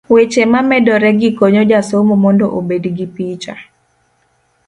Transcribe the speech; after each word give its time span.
weche 0.13 0.43
mamedoregi 0.53 1.29
konyo 1.37 1.63
jasomo 1.71 2.13
mondo 2.23 2.45
obed 2.57 2.83
gi 2.97 3.07
picha 3.15 3.55